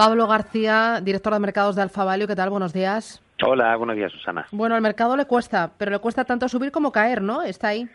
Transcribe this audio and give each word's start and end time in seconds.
Pablo 0.00 0.26
García, 0.26 1.02
director 1.02 1.34
de 1.34 1.40
mercados 1.40 1.76
de 1.76 1.82
Alfavalio, 1.82 2.26
¿qué 2.26 2.34
tal? 2.34 2.48
Buenos 2.48 2.72
días. 2.72 3.22
Hola, 3.44 3.76
buenos 3.76 3.96
días, 3.96 4.10
Susana. 4.10 4.46
Bueno, 4.50 4.74
al 4.74 4.80
mercado 4.80 5.14
le 5.14 5.26
cuesta, 5.26 5.72
pero 5.76 5.90
le 5.90 5.98
cuesta 5.98 6.24
tanto 6.24 6.48
subir 6.48 6.72
como 6.72 6.90
caer, 6.90 7.20
¿no? 7.20 7.42
Está 7.42 7.68
ahí. 7.68 7.86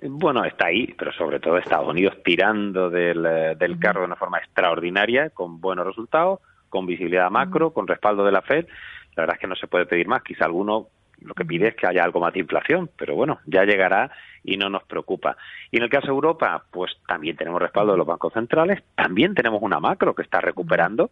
Bueno, 0.00 0.46
está 0.46 0.68
ahí, 0.68 0.94
pero 0.96 1.12
sobre 1.12 1.38
todo 1.38 1.58
Estados 1.58 1.90
Unidos 1.90 2.14
tirando 2.24 2.88
del, 2.88 3.26
eh, 3.26 3.76
carro 3.78 4.00
de 4.00 4.06
una 4.06 4.16
forma 4.16 4.38
extraordinaria, 4.38 5.28
con 5.28 5.60
buenos 5.60 5.86
resultados, 5.86 6.40
con 6.70 6.86
visibilidad 6.86 7.30
macro, 7.30 7.70
con 7.70 7.86
respaldo 7.86 8.24
de 8.24 8.32
la 8.32 8.40
Fed. 8.40 8.64
La 9.14 9.24
verdad 9.24 9.36
es 9.36 9.40
que 9.42 9.46
no 9.46 9.56
se 9.56 9.66
puede 9.66 9.84
pedir 9.84 10.08
más. 10.08 10.22
Quizá 10.22 10.46
alguno 10.46 10.86
lo 11.20 11.34
que 11.34 11.44
pide 11.44 11.68
es 11.68 11.74
que 11.74 11.86
haya 11.86 12.02
algo 12.02 12.18
más 12.18 12.32
de 12.32 12.40
inflación, 12.40 12.88
pero 12.96 13.14
bueno, 13.14 13.40
ya 13.44 13.64
llegará 13.64 14.10
y 14.46 14.56
no 14.56 14.70
nos 14.70 14.84
preocupa. 14.84 15.36
Y 15.70 15.76
en 15.76 15.82
el 15.82 15.90
caso 15.90 16.06
de 16.06 16.12
Europa, 16.12 16.64
pues 16.70 16.92
también 17.06 17.36
tenemos 17.36 17.60
respaldo 17.60 17.92
de 17.92 17.98
los 17.98 18.06
bancos 18.06 18.32
centrales, 18.32 18.82
también 18.94 19.34
tenemos 19.34 19.60
una 19.62 19.80
macro 19.80 20.14
que 20.14 20.22
está 20.22 20.40
recuperando. 20.40 21.10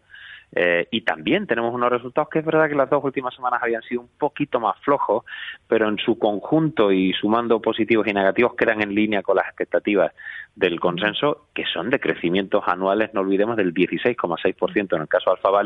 Eh, 0.57 0.87
y 0.93 1.01
también 1.01 1.49
tenemos 1.49 1.75
unos 1.75 1.91
resultados 1.91 2.29
que 2.29 2.39
es 2.39 2.45
verdad 2.45 2.69
que 2.69 2.77
las 2.77 2.89
dos 2.89 3.03
últimas 3.03 3.35
semanas 3.35 3.61
habían 3.61 3.83
sido 3.83 4.03
un 4.03 4.09
poquito 4.17 4.61
más 4.61 4.79
flojos, 4.83 5.25
pero 5.67 5.89
en 5.89 5.99
su 5.99 6.17
conjunto 6.17 6.93
y 6.93 7.13
sumando 7.13 7.61
positivos 7.61 8.07
y 8.07 8.13
negativos 8.13 8.55
quedan 8.55 8.81
en 8.81 8.95
línea 8.95 9.23
con 9.23 9.37
las 9.37 9.47
expectativas 9.47 10.13
del 10.55 10.79
consenso, 10.79 11.49
que 11.53 11.65
son 11.65 11.91
de 11.91 11.99
crecimientos 11.99 12.63
anuales, 12.69 13.13
no 13.13 13.23
olvidemos, 13.23 13.57
del 13.57 13.75
16,6% 13.75 14.95
en 14.95 15.03
el 15.03 15.09
caso 15.09 15.31
de 15.31 15.37
Alfa 15.37 15.63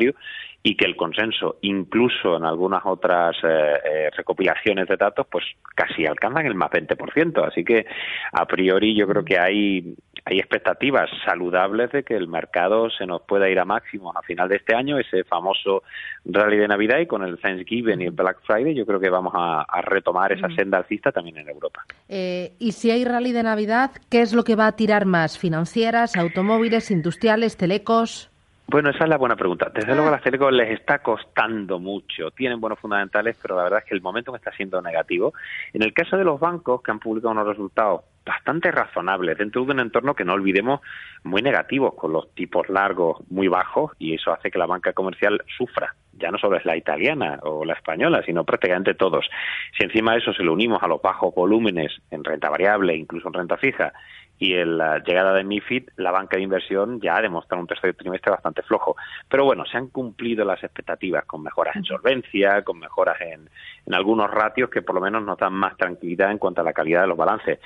y 0.62 0.77
que 0.77 0.86
el 0.86 0.97
consenso, 0.97 1.58
incluso 1.60 2.36
en 2.36 2.44
algunas 2.44 2.84
otras 2.86 3.36
eh, 3.42 3.75
eh, 3.84 4.10
recopilaciones 4.16 4.88
de 4.88 4.97
datos, 4.97 5.27
pues 5.30 5.44
casi 5.75 6.06
alcanzan 6.06 6.47
el 6.47 6.55
más 6.55 6.70
20%. 6.70 7.47
Así 7.47 7.58
que, 7.64 7.87
a 8.33 8.47
priori, 8.47 8.95
yo 8.95 9.06
creo 9.06 9.25
que 9.25 9.39
hay 9.39 9.97
hay 10.28 10.39
expectativas 10.39 11.09
saludables 11.25 11.91
de 11.91 12.03
que 12.03 12.15
el 12.15 12.28
mercado 12.28 12.91
se 12.91 13.06
nos 13.06 13.23
pueda 13.23 13.48
ir 13.48 13.59
a 13.59 13.65
máximos 13.65 14.15
a 14.15 14.23
final 14.23 14.48
de 14.48 14.56
este 14.56 14.75
año, 14.75 14.98
ese 14.98 15.25
famoso 15.25 15.83
rally 16.27 16.59
de 16.59 16.69
Navidad 16.69 16.98
y 16.98 17.06
con 17.06 17.23
el 17.23 17.39
Thanksgiving 17.39 18.03
y 18.03 18.06
el 18.06 18.11
Black 18.11 18.41
Friday 18.45 18.75
yo 18.75 18.84
creo 18.84 19.00
que 19.00 19.09
vamos 19.09 19.33
a, 19.34 19.65
retomar 19.83 20.33
esa 20.33 20.48
senda 20.55 20.78
alcista 20.78 21.12
también 21.12 21.39
en 21.39 21.48
Europa. 21.48 21.84
Eh, 22.09 22.53
y 22.59 22.73
si 22.73 22.91
hay 22.91 23.05
rally 23.05 23.33
de 23.33 23.42
Navidad, 23.42 23.93
¿qué 24.11 24.20
es 24.20 24.34
lo 24.34 24.45
que 24.45 24.55
va 24.55 24.67
a 24.67 24.72
tirar 24.72 25.06
más? 25.06 25.39
¿Financieras, 25.39 26.17
automóviles, 26.17 26.91
industriales, 26.91 27.56
telecos? 27.56 28.28
Bueno, 28.70 28.91
esa 28.91 29.05
es 29.05 29.08
la 29.08 29.16
buena 29.16 29.34
pregunta. 29.34 29.70
Desde 29.72 29.94
luego 29.94 30.08
a 30.08 30.11
las 30.11 30.22
telecos 30.22 30.52
les 30.52 30.78
está 30.78 30.98
costando 30.98 31.78
mucho. 31.78 32.30
Tienen 32.33 32.61
buenos 32.61 32.78
fundamentales, 32.78 33.38
pero 33.41 33.56
la 33.56 33.62
verdad 33.62 33.78
es 33.78 33.86
que 33.86 33.94
el 33.94 34.02
momento 34.02 34.36
está 34.36 34.52
siendo 34.52 34.83
negativo. 34.83 35.33
En 35.72 35.83
el 35.83 35.94
caso 35.94 36.19
de 36.19 36.25
los 36.25 36.38
bancos 36.38 36.83
que 36.83 36.91
han 36.91 36.98
publicado 36.98 37.33
unos 37.33 37.47
resultados 37.47 38.02
bastante 38.27 38.70
razonables 38.70 39.38
dentro 39.38 39.64
de 39.64 39.72
un 39.72 39.80
entorno 39.80 40.14
que 40.14 40.27
no 40.27 40.34
olvidemos 40.34 40.83
muy 41.25 41.41
negativo, 41.41 41.97
con 41.97 42.12
los 42.12 42.34
tipos 42.34 42.69
largos 42.69 43.16
muy 43.30 43.48
bajos, 43.48 43.92
y 43.98 44.12
eso 44.12 44.33
hace 44.33 44.50
que 44.50 44.58
la 44.58 44.66
banca 44.66 44.92
comercial 44.92 45.42
sufra. 45.56 45.94
Ya 46.12 46.30
no 46.30 46.36
solo 46.36 46.58
es 46.58 46.66
la 46.66 46.77
italiana 46.77 47.38
o 47.44 47.64
la 47.64 47.72
española, 47.72 48.22
sino 48.27 48.44
prácticamente 48.44 48.92
todos. 48.92 49.30
Si 49.78 49.84
encima 49.84 50.12
de 50.12 50.19
eso 50.19 50.34
se 50.34 50.42
lo 50.42 50.53
unimos 50.53 50.82
a 50.82 50.88
los 50.88 51.00
bajos 51.00 51.34
volúmenes 51.34 52.03
en 52.10 52.22
renta 52.22 52.50
variable, 52.50 52.94
incluso 52.94 53.28
en 53.28 53.34
renta 53.34 53.56
fija, 53.56 53.94
y 54.38 54.54
en 54.54 54.78
la 54.78 54.99
llegada 54.99 55.34
de 55.34 55.44
MIFID, 55.44 55.91
la 55.97 56.10
banca 56.10 56.37
de 56.37 56.43
inversión 56.43 57.00
ya 57.00 57.16
ha 57.16 57.22
demostrado 57.22 57.60
un 57.60 57.66
tercer 57.66 57.94
trimestre 57.94 58.31
bastante 58.31 58.62
flojo. 58.62 58.97
Pero 59.28 59.44
bueno, 59.44 59.65
se 59.66 59.76
han 59.76 59.88
cumplido 59.88 60.44
las 60.44 60.62
expectativas 60.62 61.25
con 61.25 61.43
mejoras 61.43 61.76
en 61.76 61.84
solvencia, 61.84 62.62
con 62.62 62.78
mejoras 62.78 63.21
en, 63.21 63.49
en 63.87 63.94
algunos 63.94 64.31
ratios 64.31 64.71
que 64.71 64.82
por 64.82 64.94
lo 64.94 65.00
menos 65.00 65.22
nos 65.25 65.38
dan 65.38 65.54
más 65.54 65.76
tranquilidad 65.76 66.31
en 66.31 66.38
cuanto 66.38 66.60
a 66.60 66.65
la 66.65 66.72
calidad 66.72 67.03
de 67.03 67.09
los 67.09 67.16
balances. 67.16 67.59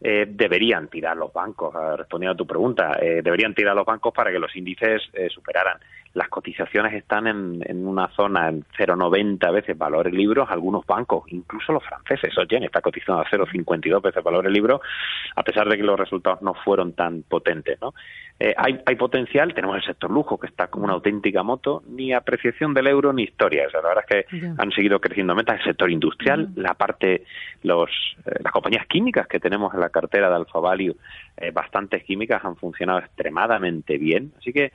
Eh, 0.00 0.26
deberían 0.28 0.88
tirar 0.88 1.16
los 1.16 1.32
bancos, 1.32 1.74
respondiendo 1.96 2.34
a 2.34 2.36
tu 2.36 2.46
pregunta, 2.46 2.98
eh, 3.00 3.22
deberían 3.22 3.54
tirar 3.54 3.74
los 3.74 3.86
bancos 3.86 4.12
para 4.12 4.30
que 4.30 4.38
los 4.38 4.54
índices 4.54 5.02
eh, 5.14 5.28
superaran. 5.30 5.78
Las 6.16 6.30
cotizaciones 6.30 6.94
están 6.94 7.26
en, 7.26 7.62
en 7.66 7.86
una 7.86 8.08
zona 8.08 8.48
en 8.48 8.64
0,90 8.78 9.52
veces 9.52 9.76
valores 9.76 10.14
libros, 10.14 10.48
algunos 10.50 10.86
bancos, 10.86 11.24
incluso 11.28 11.74
los 11.74 11.84
franceses, 11.84 12.36
Oyen 12.38 12.64
está 12.64 12.80
cotizando 12.80 13.20
a 13.20 13.26
0,52 13.26 14.00
veces 14.00 14.24
valores 14.24 14.50
libros, 14.50 14.80
a 15.34 15.42
pesar 15.42 15.68
de 15.68 15.76
que 15.76 15.82
los 15.82 16.00
resultados 16.00 16.40
no 16.40 16.54
fueron 16.54 16.94
tan 16.94 17.22
potentes. 17.22 17.78
¿no? 17.82 17.92
hay, 18.56 18.80
hay 18.86 18.96
potencial, 18.96 19.52
tenemos 19.52 19.76
el 19.76 19.84
sector 19.84 20.10
lujo 20.10 20.38
que 20.38 20.46
está 20.46 20.68
como 20.68 20.84
una 20.84 20.94
auténtica 20.94 21.42
moto, 21.42 21.82
ni 21.86 22.14
apreciación 22.14 22.72
del 22.72 22.86
euro 22.86 23.12
ni 23.12 23.24
historia. 23.24 23.66
la 23.70 23.80
verdad 23.82 24.04
es 24.08 24.26
que 24.26 24.46
han 24.56 24.72
seguido 24.72 24.98
creciendo 25.00 25.34
metas, 25.34 25.58
el 25.60 25.64
sector 25.66 25.90
industrial, 25.90 26.48
la 26.56 26.72
parte, 26.72 27.24
los, 27.62 27.90
las 28.24 28.52
compañías 28.54 28.86
químicas 28.86 29.26
que 29.26 29.38
tenemos 29.38 29.74
en 29.74 29.80
la 29.80 29.90
cartera 29.90 30.30
de 30.30 30.36
Alfa 30.36 30.60
Value, 30.60 30.96
eh, 31.36 31.50
bastantes 31.50 32.04
químicas 32.04 32.42
han 32.42 32.56
funcionado 32.56 33.00
extremadamente 33.00 33.98
bien. 33.98 34.32
Así 34.38 34.52
que 34.52 34.72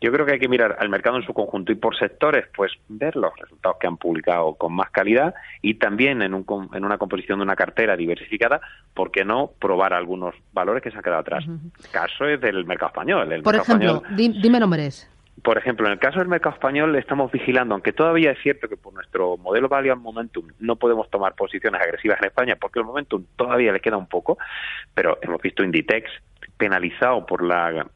yo 0.00 0.10
creo 0.12 0.24
que 0.24 0.32
hay 0.32 0.38
que 0.38 0.48
mirar 0.48 0.76
al 0.78 0.88
mercado 0.88 1.16
en 1.16 1.24
su 1.24 1.34
conjunto 1.34 1.72
y 1.72 1.74
por 1.74 1.96
sectores, 1.96 2.46
pues 2.54 2.72
ver 2.88 3.16
los 3.16 3.36
resultados 3.36 3.76
que 3.78 3.86
han 3.86 3.96
publicado 3.96 4.54
con 4.54 4.72
más 4.72 4.90
calidad 4.90 5.34
y 5.62 5.74
también 5.74 6.22
en, 6.22 6.34
un, 6.34 6.44
en 6.72 6.84
una 6.84 6.98
composición 6.98 7.38
de 7.38 7.44
una 7.44 7.56
cartera 7.56 7.96
diversificada, 7.96 8.60
¿por 8.94 9.10
qué 9.10 9.24
no 9.24 9.50
probar 9.58 9.92
algunos 9.92 10.34
valores 10.52 10.82
que 10.82 10.90
se 10.90 10.96
han 10.96 11.02
quedado 11.02 11.20
atrás? 11.20 11.44
Caso 11.92 12.26
es 12.26 12.40
del 12.40 12.64
mercado 12.64 12.88
español. 12.88 13.32
El 13.32 13.42
por 13.42 13.56
ejemplo, 13.56 14.02
dime 14.10 14.60
nombres 14.60 15.10
por 15.42 15.56
ejemplo, 15.56 15.86
en 15.86 15.92
el 15.92 15.98
caso 15.98 16.18
del 16.18 16.28
mercado 16.28 16.54
español 16.54 16.94
estamos 16.96 17.32
vigilando, 17.32 17.74
aunque 17.74 17.92
todavía 17.92 18.32
es 18.32 18.38
cierto 18.42 18.68
que 18.68 18.76
por 18.76 18.92
nuestro 18.92 19.36
modelo 19.38 19.68
Value 19.68 19.96
Momentum 19.96 20.46
no 20.58 20.76
podemos 20.76 21.08
tomar 21.10 21.34
posiciones 21.34 21.80
agresivas 21.80 22.18
en 22.20 22.26
España 22.26 22.56
porque 22.60 22.78
el 22.78 22.84
Momentum 22.84 23.24
todavía 23.36 23.72
le 23.72 23.80
queda 23.80 23.96
un 23.96 24.06
poco, 24.06 24.38
pero 24.94 25.18
hemos 25.22 25.40
visto 25.40 25.64
Inditex 25.64 26.10
penalizado 26.58 27.24
por 27.24 27.42
la 27.42 27.86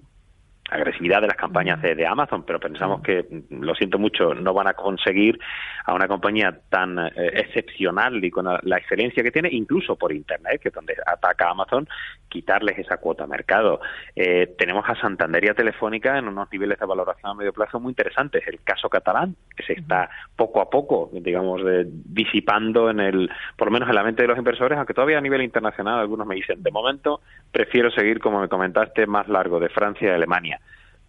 agresividad 0.74 1.20
de 1.20 1.28
las 1.28 1.36
campañas 1.36 1.80
de, 1.80 2.06
Amazon, 2.06 2.44
pero 2.44 2.60
pensamos 2.60 3.00
que, 3.02 3.24
lo 3.50 3.74
siento 3.74 3.98
mucho, 3.98 4.34
no 4.34 4.52
van 4.52 4.66
a 4.66 4.74
conseguir 4.74 5.38
a 5.84 5.94
una 5.94 6.08
compañía 6.08 6.58
tan 6.68 6.98
eh, 6.98 7.12
excepcional 7.16 8.22
y 8.24 8.30
con 8.30 8.44
la, 8.44 8.76
excelencia 8.76 9.22
que 9.22 9.30
tiene, 9.30 9.48
incluso 9.52 9.96
por 9.96 10.12
Internet, 10.12 10.60
que 10.60 10.68
es 10.68 10.74
donde 10.74 10.94
ataca 11.06 11.50
Amazon, 11.50 11.88
quitarles 12.28 12.78
esa 12.78 12.98
cuota 12.98 13.26
mercado. 13.26 13.80
Eh, 14.16 14.54
tenemos 14.58 14.84
a 14.88 14.94
Santander 14.96 15.44
y 15.44 15.48
a 15.48 15.54
Telefónica 15.54 16.18
en 16.18 16.28
unos 16.28 16.50
niveles 16.52 16.78
de 16.78 16.86
valoración 16.86 17.30
a 17.30 17.34
medio 17.34 17.52
plazo 17.52 17.80
muy 17.80 17.90
interesantes. 17.90 18.42
El 18.46 18.60
caso 18.62 18.88
catalán, 18.88 19.36
que 19.56 19.62
se 19.62 19.74
está 19.74 20.10
poco 20.36 20.60
a 20.60 20.68
poco, 20.68 21.10
digamos, 21.12 21.62
disipando 21.86 22.90
en 22.90 23.00
el, 23.00 23.30
por 23.56 23.68
lo 23.68 23.72
menos 23.72 23.88
en 23.88 23.94
la 23.94 24.02
mente 24.02 24.22
de 24.22 24.28
los 24.28 24.38
inversores, 24.38 24.76
aunque 24.76 24.94
todavía 24.94 25.18
a 25.18 25.22
nivel 25.22 25.42
internacional 25.42 26.00
algunos 26.00 26.26
me 26.26 26.34
dicen, 26.34 26.62
de 26.62 26.70
momento 26.70 27.20
prefiero 27.52 27.90
seguir, 27.90 28.18
como 28.18 28.40
me 28.40 28.48
comentaste, 28.48 29.06
más 29.06 29.28
largo 29.28 29.60
de 29.60 29.68
Francia 29.68 30.08
y 30.08 30.14
Alemania 30.14 30.60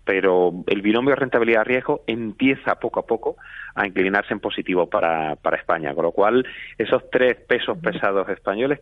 pero 0.06 0.54
el 0.68 0.82
binomio 0.82 1.16
rentabilidad-riesgo 1.16 2.04
empieza 2.06 2.76
poco 2.76 3.00
a 3.00 3.06
poco 3.06 3.36
a 3.74 3.86
inclinarse 3.86 4.34
en 4.34 4.40
positivo 4.40 4.88
para, 4.88 5.36
para 5.36 5.58
España, 5.58 5.94
con 5.94 6.06
lo 6.06 6.12
cual 6.12 6.46
esos 6.78 7.04
tres 7.12 7.36
pesos 7.36 7.78
pesados 7.80 8.30
españoles 8.30 8.80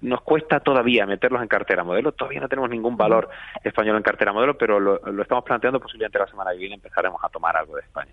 nos 0.00 0.22
cuesta 0.22 0.60
todavía 0.60 1.04
meterlos 1.04 1.42
en 1.42 1.48
cartera 1.48 1.84
modelo, 1.84 2.12
todavía 2.12 2.40
no 2.40 2.48
tenemos 2.48 2.70
ningún 2.70 2.96
valor 2.96 3.28
español 3.62 3.96
en 3.96 4.02
cartera 4.02 4.32
modelo, 4.32 4.56
pero 4.56 4.80
lo, 4.80 5.00
estamos 5.20 5.44
planteando 5.44 5.80
posiblemente 5.80 6.18
la 6.18 6.26
semana 6.28 6.52
que 6.52 6.58
viene 6.58 6.76
empezaremos 6.76 7.22
a 7.22 7.28
tomar 7.28 7.56
algo 7.56 7.76
de 7.76 7.82
España. 7.82 8.12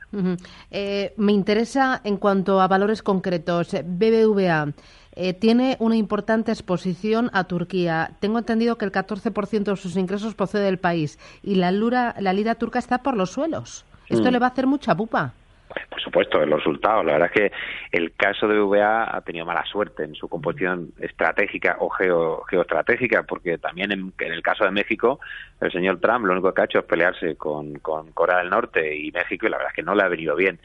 Eh, 0.71 1.13
me 1.17 1.31
interesa 1.31 2.01
en 2.03 2.17
cuanto 2.17 2.59
a 2.59 2.67
valores 2.67 3.01
concretos, 3.01 3.75
BBVA. 3.85 4.73
Eh, 5.15 5.33
tiene 5.33 5.75
una 5.79 5.95
importante 5.95 6.51
exposición 6.51 7.29
a 7.33 7.45
Turquía. 7.45 8.11
Tengo 8.19 8.39
entendido 8.39 8.77
que 8.77 8.85
el 8.85 8.91
14% 8.91 9.63
de 9.63 9.75
sus 9.75 9.95
ingresos 9.97 10.35
procede 10.35 10.65
del 10.65 10.77
país 10.77 11.19
y 11.43 11.55
la, 11.55 11.71
lura, 11.71 12.15
la 12.19 12.33
lira 12.33 12.55
turca 12.55 12.79
está 12.79 12.99
por 13.03 13.17
los 13.17 13.31
suelos. 13.31 13.85
¿Esto 14.07 14.29
mm. 14.29 14.33
le 14.33 14.39
va 14.39 14.47
a 14.47 14.49
hacer 14.49 14.67
mucha 14.67 14.95
pupa? 14.95 15.33
Pues, 15.69 15.85
por 15.87 16.01
supuesto, 16.01 16.45
los 16.45 16.59
resultados. 16.59 17.05
La 17.05 17.13
verdad 17.13 17.29
es 17.33 17.41
que 17.41 17.51
el 17.91 18.13
caso 18.13 18.47
de 18.47 18.59
VA 18.59 19.15
ha 19.15 19.21
tenido 19.21 19.45
mala 19.45 19.63
suerte 19.65 20.03
en 20.03 20.15
su 20.15 20.27
composición 20.27 20.91
estratégica 20.99 21.77
o 21.79 21.89
geoestratégica, 21.89 23.23
porque 23.23 23.59
también 23.59 23.91
en, 23.91 24.13
el 24.17 24.41
caso 24.41 24.65
de 24.65 24.71
México, 24.71 25.19
el 25.61 25.71
señor 25.71 25.99
Trump 25.99 26.25
lo 26.25 26.33
único 26.33 26.53
que 26.53 26.61
ha 26.61 26.65
hecho 26.65 26.79
es 26.79 26.85
pelearse 26.85 27.35
con, 27.35 27.77
con 27.79 28.11
Corea 28.13 28.39
del 28.39 28.49
Norte 28.49 28.97
y 28.97 29.11
México, 29.11 29.45
y 29.45 29.49
la 29.49 29.57
verdad 29.57 29.71
es 29.71 29.75
que 29.75 29.83
no 29.83 29.93
le 29.93 30.03
ha 30.03 30.07
venido 30.07 30.35
bien. 30.35 30.59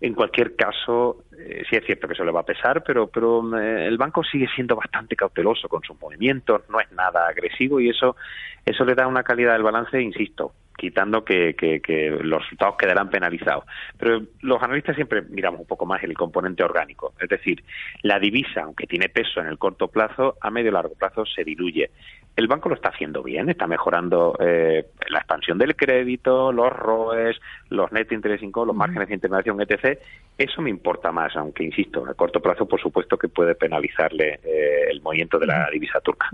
En 0.00 0.14
cualquier 0.14 0.56
caso, 0.56 1.24
eh, 1.38 1.62
sí 1.68 1.76
es 1.76 1.84
cierto 1.84 2.06
que 2.06 2.14
eso 2.14 2.24
le 2.24 2.32
va 2.32 2.40
a 2.40 2.46
pesar, 2.46 2.82
pero, 2.82 3.08
pero 3.08 3.58
eh, 3.58 3.86
el 3.86 3.98
banco 3.98 4.24
sigue 4.24 4.48
siendo 4.54 4.74
bastante 4.74 5.14
cauteloso 5.14 5.68
con 5.68 5.82
sus 5.82 6.00
movimientos, 6.00 6.62
no 6.70 6.80
es 6.80 6.90
nada 6.92 7.28
agresivo 7.28 7.80
y 7.80 7.90
eso, 7.90 8.16
eso 8.64 8.84
le 8.84 8.94
da 8.94 9.06
una 9.06 9.22
calidad 9.22 9.52
del 9.52 9.62
balance, 9.62 10.00
insisto, 10.00 10.54
quitando 10.80 11.22
que, 11.22 11.54
que, 11.54 12.18
los 12.22 12.42
resultados 12.42 12.76
quedarán 12.78 13.10
penalizados. 13.10 13.64
Pero 13.98 14.22
los 14.40 14.62
analistas 14.62 14.96
siempre 14.96 15.20
miramos 15.20 15.60
un 15.60 15.66
poco 15.66 15.84
más 15.84 16.02
el 16.02 16.14
componente 16.14 16.64
orgánico, 16.64 17.12
es 17.20 17.28
decir, 17.28 17.62
la 18.02 18.18
divisa, 18.18 18.62
aunque 18.62 18.86
tiene 18.86 19.10
peso 19.10 19.40
en 19.40 19.48
el 19.48 19.58
corto 19.58 19.88
plazo, 19.88 20.36
a 20.40 20.50
medio 20.50 20.70
y 20.70 20.72
largo 20.72 20.94
plazo 20.94 21.26
se 21.26 21.44
diluye. 21.44 21.90
El 22.36 22.46
banco 22.46 22.68
lo 22.68 22.74
está 22.74 22.88
haciendo 22.88 23.22
bien, 23.22 23.50
está 23.50 23.66
mejorando 23.66 24.36
eh, 24.40 24.86
la 25.08 25.18
expansión 25.18 25.58
del 25.58 25.76
crédito, 25.76 26.52
los 26.52 26.72
ROEs, 26.72 27.38
los 27.68 27.92
net 27.92 28.10
interest 28.12 28.42
income, 28.42 28.68
los 28.68 28.76
márgenes 28.76 29.08
de 29.08 29.14
intermediación, 29.14 29.60
etc. 29.60 29.98
Eso 30.38 30.62
me 30.62 30.70
importa 30.70 31.12
más, 31.12 31.36
aunque 31.36 31.64
insisto, 31.64 32.06
a 32.06 32.14
corto 32.14 32.40
plazo, 32.40 32.66
por 32.66 32.80
supuesto 32.80 33.18
que 33.18 33.28
puede 33.28 33.54
penalizarle 33.54 34.40
eh, 34.42 34.86
el 34.90 35.02
movimiento 35.02 35.38
de 35.38 35.46
la 35.46 35.68
divisa 35.70 36.00
turca. 36.00 36.28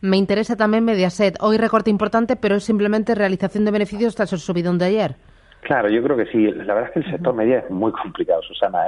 Me 0.00 0.16
interesa 0.16 0.56
también 0.56 0.84
Mediaset. 0.84 1.36
Hoy 1.40 1.58
recorte 1.58 1.90
importante, 1.90 2.36
pero 2.36 2.56
es 2.56 2.64
simplemente 2.64 3.14
realización 3.14 3.64
de 3.64 3.70
beneficios 3.70 4.14
tras 4.14 4.32
el 4.32 4.38
subidón 4.38 4.78
de 4.78 4.86
ayer. 4.86 5.16
Claro, 5.62 5.90
yo 5.90 6.02
creo 6.02 6.16
que 6.16 6.26
sí. 6.26 6.50
La 6.52 6.74
verdad 6.74 6.88
es 6.88 6.92
que 6.92 6.98
el 7.00 7.10
sector 7.10 7.34
media 7.34 7.58
es 7.58 7.70
muy 7.70 7.92
complicado, 7.92 8.42
Susana. 8.42 8.86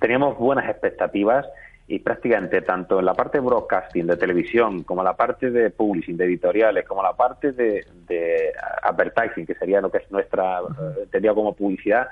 Teníamos 0.00 0.36
buenas 0.36 0.68
expectativas 0.68 1.46
y 1.88 1.98
prácticamente 2.00 2.60
tanto 2.60 2.98
en 2.98 3.06
la 3.06 3.14
parte 3.14 3.38
de 3.38 3.46
broadcasting, 3.46 4.06
de 4.06 4.16
televisión, 4.18 4.84
como 4.84 5.02
la 5.02 5.16
parte 5.16 5.50
de 5.50 5.70
publishing, 5.70 6.18
de 6.18 6.26
editoriales, 6.26 6.86
como 6.86 7.02
la 7.02 7.14
parte 7.14 7.52
de, 7.52 7.82
advertising, 8.82 9.46
que 9.46 9.54
sería 9.54 9.80
lo 9.80 9.90
que 9.90 9.98
es 9.98 10.10
nuestra, 10.10 10.62
uh 10.62 11.34
como 11.34 11.54
publicidad, 11.54 12.08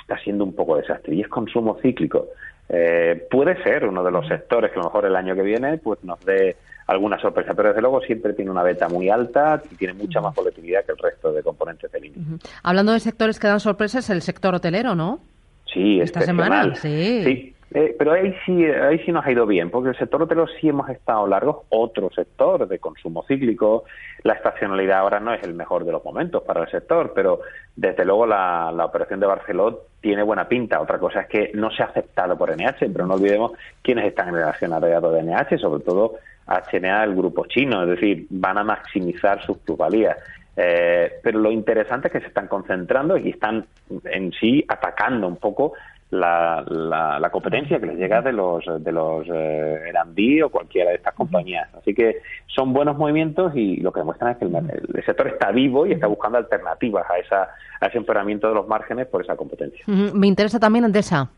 está 0.00 0.18
siendo 0.18 0.44
un 0.44 0.54
poco 0.54 0.76
desastre. 0.76 1.14
Y 1.14 1.20
es 1.20 1.28
consumo 1.28 1.78
cíclico. 1.82 2.28
Eh, 2.68 3.26
puede 3.30 3.62
ser 3.62 3.84
uno 3.86 4.02
de 4.02 4.10
los 4.10 4.26
sectores 4.26 4.70
que 4.72 4.78
a 4.78 4.82
lo 4.82 4.88
mejor 4.88 5.04
el 5.04 5.16
año 5.16 5.34
que 5.34 5.42
viene 5.42 5.76
pues 5.76 6.02
nos 6.02 6.18
dé 6.24 6.56
alguna 6.86 7.20
sorpresa, 7.20 7.52
pero 7.54 7.68
desde 7.68 7.82
luego 7.82 8.00
siempre 8.00 8.32
tiene 8.32 8.50
una 8.50 8.62
beta 8.62 8.88
muy 8.88 9.10
alta 9.10 9.62
y 9.70 9.74
tiene 9.74 9.92
mucha 9.92 10.22
más 10.22 10.34
volatilidad 10.34 10.84
que 10.84 10.92
el 10.92 10.98
resto 10.98 11.30
de 11.30 11.42
componentes 11.42 11.92
del 11.92 12.06
índice. 12.06 12.48
Hablando 12.62 12.92
de 12.92 13.00
sectores 13.00 13.38
que 13.38 13.48
dan 13.48 13.60
sorpresas, 13.60 14.08
el 14.08 14.22
sector 14.22 14.54
hotelero, 14.54 14.94
¿no? 14.94 15.20
Sí, 15.66 16.00
esta 16.00 16.20
semana. 16.22 16.74
Sí. 16.76 17.22
sí. 17.24 17.53
Eh, 17.76 17.92
pero 17.98 18.12
ahí 18.12 18.32
sí, 18.46 18.64
ahí 18.64 19.00
sí 19.00 19.10
nos 19.10 19.26
ha 19.26 19.32
ido 19.32 19.46
bien, 19.46 19.68
porque 19.68 19.88
el 19.88 19.98
sector 19.98 20.22
hotelero 20.22 20.46
sí 20.60 20.68
hemos 20.68 20.88
estado 20.88 21.26
largos, 21.26 21.64
otro 21.70 22.08
sector 22.14 22.68
de 22.68 22.78
consumo 22.78 23.24
cíclico, 23.26 23.82
la 24.22 24.34
estacionalidad 24.34 25.00
ahora 25.00 25.18
no 25.18 25.34
es 25.34 25.42
el 25.42 25.54
mejor 25.54 25.84
de 25.84 25.90
los 25.90 26.04
momentos 26.04 26.44
para 26.44 26.62
el 26.62 26.70
sector, 26.70 27.12
pero 27.16 27.40
desde 27.74 28.04
luego 28.04 28.26
la, 28.26 28.70
operación 28.84 29.18
de 29.18 29.26
Barcelona 29.26 29.76
tiene 30.00 30.22
buena 30.22 30.46
pinta. 30.46 30.80
Otra 30.80 31.00
cosa 31.00 31.22
es 31.22 31.26
que 31.26 31.50
no 31.54 31.68
se 31.72 31.82
ha 31.82 31.86
aceptado 31.86 32.38
por 32.38 32.56
NH, 32.56 32.90
pero 32.92 33.06
no 33.06 33.14
olvidemos 33.14 33.52
quiénes 33.82 34.06
están 34.06 34.28
en 34.28 34.34
relación 34.34 34.70
relacionados 34.70 35.12
de 35.12 35.22
NH, 35.24 35.58
sobre 35.58 35.82
todo 35.82 36.14
HNA, 36.46 37.02
el 37.02 37.16
grupo 37.16 37.46
chino, 37.46 37.82
es 37.82 37.88
decir, 37.88 38.26
van 38.30 38.56
a 38.56 38.62
maximizar 38.62 39.44
sus 39.44 39.58
plusvalías. 39.58 40.16
Eh, 40.56 41.14
pero 41.24 41.40
lo 41.40 41.50
interesante 41.50 42.06
es 42.06 42.12
que 42.12 42.20
se 42.20 42.28
están 42.28 42.46
concentrando 42.46 43.16
y 43.16 43.30
están 43.30 43.66
en 44.04 44.30
sí 44.32 44.64
atacando 44.68 45.26
un 45.26 45.38
poco 45.38 45.72
la, 46.10 46.64
la, 46.68 47.30
competencia 47.30 47.80
que 47.80 47.86
les 47.86 47.96
llega 47.96 48.22
de 48.22 48.32
los 48.32 48.64
de 48.78 48.92
los 48.92 49.26
eh, 49.32 50.42
o 50.44 50.48
cualquiera 50.48 50.90
de 50.90 50.96
estas 50.96 51.14
compañías. 51.14 51.68
Así 51.74 51.94
que 51.94 52.18
son 52.46 52.72
buenos 52.72 52.96
movimientos 52.96 53.52
y 53.56 53.76
lo 53.78 53.92
que 53.92 54.00
demuestran 54.00 54.32
es 54.32 54.38
que 54.38 54.44
el, 54.44 55.04
sector 55.04 55.28
está 55.28 55.50
vivo 55.50 55.86
y 55.86 55.92
está 55.92 56.06
buscando 56.06 56.38
alternativas 56.38 57.04
a, 57.10 57.18
esa, 57.18 57.48
a 57.80 57.86
ese 57.86 57.98
empeoramiento 57.98 58.48
de 58.48 58.54
los 58.54 58.68
márgenes 58.68 59.06
por 59.08 59.22
esa 59.22 59.36
competencia. 59.36 59.84
Me 59.86 60.26
interesa 60.26 60.60
también 60.60 60.84
Endesa. 60.84 61.30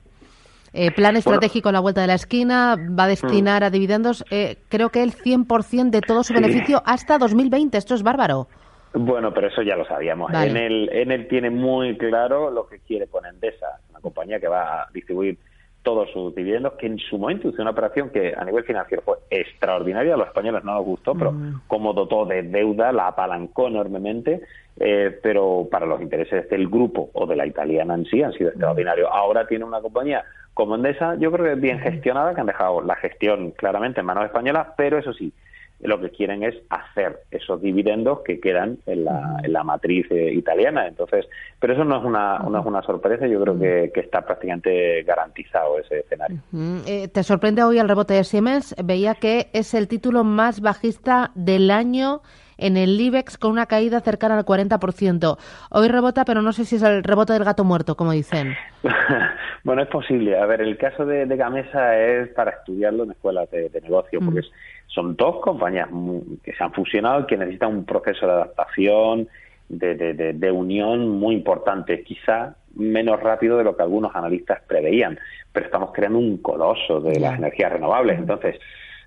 Eh, 0.72 0.90
plan 0.90 1.16
estratégico 1.16 1.70
a 1.70 1.72
la 1.72 1.80
vuelta 1.80 2.02
de 2.02 2.08
la 2.08 2.14
esquina, 2.14 2.76
va 2.76 3.04
a 3.04 3.08
destinar 3.08 3.64
a 3.64 3.70
dividendos, 3.70 4.26
eh, 4.30 4.58
creo 4.68 4.90
que 4.90 5.02
el 5.02 5.12
100% 5.12 5.88
de 5.88 6.02
todo 6.02 6.22
su 6.22 6.34
beneficio 6.34 6.82
hasta 6.84 7.16
2020. 7.16 7.78
Esto 7.78 7.94
es 7.94 8.02
bárbaro. 8.02 8.46
Bueno, 8.92 9.32
pero 9.32 9.48
eso 9.48 9.62
ya 9.62 9.76
lo 9.76 9.86
sabíamos. 9.86 10.32
En, 10.32 10.56
el, 10.56 10.90
en 10.92 11.12
él 11.12 11.28
tiene 11.28 11.50
muy 11.50 11.96
claro 11.96 12.50
lo 12.50 12.66
que 12.66 12.80
quiere 12.80 13.06
con 13.06 13.26
Endesa, 13.26 13.80
compañía 14.06 14.40
que 14.40 14.48
va 14.48 14.82
a 14.82 14.88
distribuir 14.92 15.38
todos 15.82 16.10
sus 16.10 16.34
dividendos, 16.34 16.72
que 16.72 16.86
en 16.86 16.98
su 16.98 17.16
momento 17.16 17.48
hizo 17.48 17.62
una 17.62 17.70
operación 17.70 18.10
que 18.10 18.34
a 18.36 18.44
nivel 18.44 18.64
financiero 18.64 19.04
fue 19.04 19.18
extraordinaria, 19.30 20.14
a 20.14 20.16
los 20.16 20.26
españoles 20.26 20.64
no 20.64 20.74
nos 20.74 20.84
gustó, 20.84 21.14
pero 21.14 21.30
mm. 21.30 21.60
como 21.68 21.92
dotó 21.92 22.26
de 22.26 22.42
deuda, 22.42 22.90
la 22.90 23.06
apalancó 23.06 23.68
enormemente, 23.68 24.42
eh, 24.80 25.16
pero 25.22 25.68
para 25.70 25.86
los 25.86 26.02
intereses 26.02 26.50
del 26.50 26.68
grupo 26.68 27.10
o 27.12 27.24
de 27.24 27.36
la 27.36 27.46
italiana 27.46 27.94
en 27.94 28.04
sí 28.06 28.20
han 28.20 28.32
sido 28.32 28.50
extraordinarios. 28.50 29.08
Ahora 29.12 29.46
tiene 29.46 29.64
una 29.64 29.80
compañía 29.80 30.24
como 30.54 30.74
Endesa, 30.74 31.14
yo 31.20 31.30
creo 31.30 31.54
que 31.54 31.60
bien 31.60 31.78
gestionada, 31.78 32.34
que 32.34 32.40
han 32.40 32.48
dejado 32.48 32.80
la 32.80 32.96
gestión 32.96 33.52
claramente 33.52 34.00
en 34.00 34.06
manos 34.06 34.24
españolas, 34.24 34.68
pero 34.76 34.98
eso 34.98 35.12
sí, 35.12 35.32
lo 35.80 36.00
que 36.00 36.10
quieren 36.10 36.42
es 36.42 36.54
hacer 36.70 37.20
esos 37.30 37.60
dividendos 37.60 38.20
que 38.20 38.40
quedan 38.40 38.78
en 38.86 39.04
la, 39.04 39.36
en 39.42 39.52
la 39.52 39.62
matriz 39.62 40.06
eh, 40.10 40.32
italiana. 40.32 40.88
Entonces, 40.88 41.26
pero 41.60 41.74
eso 41.74 41.84
no 41.84 41.98
es 41.98 42.04
una, 42.04 42.38
no 42.38 42.58
es 42.58 42.66
una 42.66 42.82
sorpresa, 42.82 43.26
yo 43.26 43.40
creo 43.42 43.58
que, 43.58 43.90
que 43.92 44.00
está 44.00 44.22
prácticamente 44.22 45.02
garantizado 45.02 45.78
ese 45.78 46.00
escenario. 46.00 46.38
Eh, 46.86 47.08
¿Te 47.08 47.22
sorprende 47.22 47.62
hoy 47.62 47.78
el 47.78 47.88
rebote 47.88 48.14
de 48.14 48.24
Siemens? 48.24 48.74
Veía 48.82 49.14
que 49.14 49.48
es 49.52 49.74
el 49.74 49.88
título 49.88 50.24
más 50.24 50.60
bajista 50.60 51.30
del 51.34 51.70
año 51.70 52.22
en 52.58 52.76
el 52.76 53.00
IBEX 53.00 53.38
con 53.38 53.52
una 53.52 53.66
caída 53.66 54.00
cercana 54.00 54.38
al 54.38 54.44
40%. 54.44 55.38
Hoy 55.70 55.88
rebota, 55.88 56.24
pero 56.24 56.42
no 56.42 56.52
sé 56.52 56.64
si 56.64 56.76
es 56.76 56.82
el 56.82 57.02
rebote 57.02 57.32
del 57.32 57.44
gato 57.44 57.64
muerto, 57.64 57.96
como 57.96 58.12
dicen. 58.12 58.54
bueno, 59.64 59.82
es 59.82 59.88
posible. 59.88 60.38
A 60.38 60.46
ver, 60.46 60.60
el 60.60 60.76
caso 60.76 61.04
de, 61.04 61.26
Gamesa 61.36 61.98
es 61.98 62.28
para 62.30 62.52
estudiarlo 62.52 63.04
en 63.04 63.12
escuelas 63.12 63.50
de, 63.50 63.70
negocio, 63.82 64.20
porque 64.24 64.42
son 64.86 65.16
dos 65.16 65.40
compañías 65.40 65.88
que 66.42 66.52
se 66.54 66.64
han 66.64 66.72
fusionado 66.72 67.20
y 67.20 67.26
que 67.26 67.36
necesitan 67.36 67.70
un 67.70 67.84
proceso 67.84 68.26
de 68.26 68.32
adaptación, 68.32 69.28
de, 69.68 69.94
de, 69.94 70.50
unión 70.50 71.08
muy 71.08 71.34
importante, 71.34 72.02
quizá 72.04 72.54
menos 72.76 73.20
rápido 73.20 73.58
de 73.58 73.64
lo 73.64 73.76
que 73.76 73.82
algunos 73.82 74.14
analistas 74.14 74.62
preveían, 74.66 75.18
pero 75.52 75.66
estamos 75.66 75.90
creando 75.92 76.18
un 76.18 76.38
coloso 76.38 77.00
de 77.00 77.18
las 77.18 77.38
energías 77.38 77.72
renovables. 77.72 78.18
Entonces, 78.18 78.56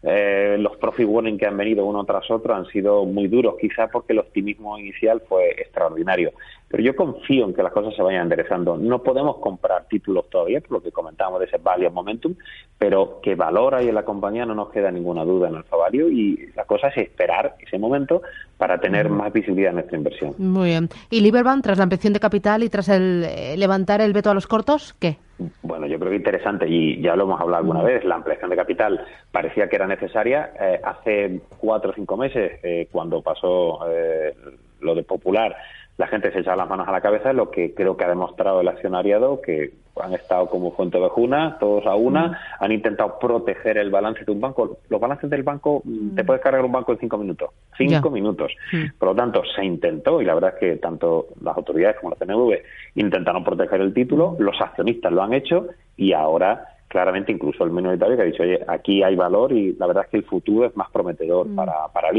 eh, 0.02 0.58
los 0.60 0.78
profit 0.78 1.08
warning 1.08 1.38
que 1.38 1.46
han 1.46 1.58
venido 1.58 1.86
uno 1.86 2.04
tras 2.06 2.30
otro 2.32 2.56
han 2.56 2.66
sido 2.68 3.06
muy 3.06 3.28
duros, 3.28 3.56
quizá 3.60 3.88
porque 3.88 4.14
el 4.14 4.20
optimismo 4.20 4.78
inicial 4.78 5.22
fue 5.28 5.50
extraordinario. 5.52 6.32
Pero 6.68 6.84
yo 6.84 6.96
confío 6.96 7.46
en 7.46 7.54
que 7.54 7.64
las 7.64 7.74
cosas 7.74 7.96
se 7.96 8.04
vayan 8.04 8.24
enderezando. 8.24 8.78
No 8.78 9.02
podemos 9.02 9.38
comprar 9.38 9.88
títulos 9.90 10.30
todavía, 10.30 10.62
por 10.62 10.74
lo 10.74 10.84
que 10.84 10.92
comentábamos 10.92 11.40
de 11.40 11.48
ese 11.48 11.58
value 11.58 11.90
momentum, 11.90 12.36
pero 12.78 13.20
que 13.22 13.36
valor 13.36 13.76
hay 13.76 13.90
en 13.90 13.96
la 13.96 14.06
compañía 14.06 14.46
no 14.46 14.56
nos 14.56 14.70
queda 14.70 14.92
ninguna 14.92 15.26
duda 15.26 15.50
en 15.50 15.56
el 15.56 15.64
value 15.70 16.10
y 16.10 16.50
la 16.56 16.66
cosa 16.66 16.90
es 16.90 16.98
esperar 16.98 17.56
ese 17.60 17.78
momento 17.78 18.22
para 18.58 18.80
tener 18.80 19.10
más 19.10 19.34
visibilidad 19.34 19.70
en 19.70 19.76
nuestra 19.76 19.98
inversión. 19.98 20.36
Muy 20.38 20.70
bien. 20.70 20.90
¿Y 21.10 21.22
Liberbank, 21.22 21.64
tras 21.64 21.78
la 21.78 21.84
ampliación 21.84 22.14
de 22.14 22.20
capital 22.20 22.64
y 22.64 22.70
tras 22.70 22.90
el 22.90 23.26
eh, 23.28 23.58
levantar 23.58 24.02
el 24.02 24.14
veto 24.14 24.30
a 24.30 24.34
los 24.34 24.48
cortos, 24.48 24.96
qué? 25.00 25.18
Bueno, 25.62 25.88
yo 25.88 25.98
creo 26.00 26.12
que 26.12 26.18
interesante 26.18 26.68
y 26.68 27.02
ya 27.02 27.16
lo 27.16 27.24
hemos 27.24 27.40
hablado 27.40 27.62
alguna 27.62 27.82
vez, 27.82 28.04
la 28.04 28.16
ampliación 28.16 28.50
de 28.50 28.58
capital 28.58 29.06
parecía 29.32 29.70
que 29.70 29.78
era 29.78 29.88
necesaria. 29.88 30.52
Eh, 30.60 30.82
hace 30.84 31.42
cuatro 31.60 31.92
o 31.92 31.94
cinco 31.94 32.18
meses, 32.18 32.60
eh, 32.64 32.88
cuando 32.92 33.22
pasó 33.22 33.80
eh, 33.90 34.36
lo 34.82 34.96
de 34.96 35.04
Popular, 35.04 35.56
la 35.98 36.08
gente 36.08 36.32
se 36.32 36.40
echaba 36.40 36.58
las 36.58 36.70
manos 36.70 36.88
a 36.88 36.92
la 36.92 37.02
cabeza, 37.02 37.34
lo 37.34 37.52
que 37.52 37.74
creo 37.74 37.96
que 37.96 38.04
ha 38.04 38.10
demostrado 38.10 38.62
el 38.62 38.68
accionariado, 38.68 39.42
que 39.42 39.72
han 40.02 40.14
estado 40.14 40.48
como 40.48 40.72
fuente 40.72 40.98
ovejuna, 40.98 41.58
todos 41.60 41.86
a 41.86 41.96
una, 41.96 42.28
mm. 42.28 42.36
han 42.60 42.72
intentado 42.72 43.20
proteger 43.20 43.78
el 43.78 43.90
balance 43.90 44.26
de 44.26 44.32
un 44.32 44.42
banco. 44.42 44.80
Los 44.90 45.00
balances 45.00 45.30
del 45.30 45.44
banco, 45.44 45.82
mm, 45.84 46.16
te 46.16 46.24
mm. 46.24 46.26
puedes 46.26 46.42
cargar 46.42 46.64
un 46.66 46.72
banco 46.72 46.94
en 46.94 47.00
cinco 47.00 47.18
minutos, 47.18 47.50
cinco 47.78 48.10
minutos. 48.10 48.52
Por 48.98 49.10
lo 49.10 49.16
tanto, 49.16 49.44
se 49.56 49.64
intentó, 49.64 50.22
y 50.22 50.26
la 50.26 50.34
verdad 50.34 50.54
es 50.56 50.60
que 50.60 50.76
tanto 50.78 51.28
las 51.42 51.56
autoridades 51.56 51.98
como 52.00 52.12
la 52.12 52.26
CNV 52.26 52.62
intentaron 52.96 53.44
proteger 53.44 53.82
el 53.82 53.94
título, 53.94 54.36
los 54.40 54.60
accionistas 54.60 55.12
lo 55.12 55.24
han 55.24 55.34
hecho, 55.34 55.68
y 55.98 56.14
ahora 56.14 56.79
claramente 56.90 57.32
incluso 57.32 57.64
el 57.64 57.72
minoritario 57.72 58.18
que 58.18 58.24
ha 58.24 58.26
dicho, 58.26 58.44
oye, 58.44 58.60
aquí 58.68 59.02
hay 59.04 59.16
valor 59.16 59.54
y 59.54 59.74
la 59.74 59.88
verdad 59.88 60.04
es 60.06 60.10
que 60.10 60.18
el 60.18 60.26
futuro 60.26 60.66
es 60.66 60.76
más 60.76 60.90
prometedor 60.92 61.48
mm. 61.48 61.56
para, 61.56 61.88
para 61.94 62.10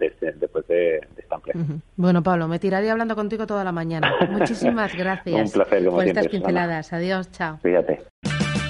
este, 0.00 0.32
después 0.32 0.66
de, 0.66 1.00
esta 1.16 1.36
ampliación. 1.36 1.80
Bueno, 1.96 2.22
Pablo, 2.22 2.48
me 2.48 2.58
tiraré 2.58 2.90
hablando 2.90 3.14
contigo 3.14 3.46
toda 3.46 3.64
la 3.64 3.72
mañana. 3.72 4.12
Muchísimas 4.30 4.94
gracias 4.94 5.46
Un 5.46 5.50
placer, 5.50 5.84
como 5.84 5.96
por 5.98 6.06
estas 6.06 6.28
pinceladas. 6.28 6.92
Adiós, 6.92 7.30
chao. 7.30 7.58
Fíjate. 7.62 8.00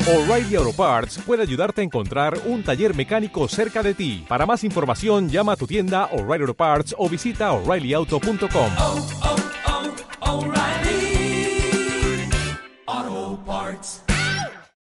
O'Reilly 0.06 0.56
Auto 0.56 0.72
Parts 0.74 1.22
puede 1.26 1.42
ayudarte 1.42 1.82
a 1.82 1.84
encontrar 1.84 2.34
un 2.46 2.62
taller 2.62 2.94
mecánico 2.94 3.46
cerca 3.48 3.82
de 3.82 3.92
ti. 3.94 4.24
Para 4.28 4.46
más 4.46 4.64
información, 4.64 5.28
llama 5.28 5.52
a 5.52 5.56
tu 5.56 5.66
tienda 5.66 6.06
O'Reilly 6.12 6.42
Auto 6.42 6.54
Parts 6.54 6.94
o 6.96 7.08
visita 7.08 7.52
oreillyauto.com. 7.52 9.47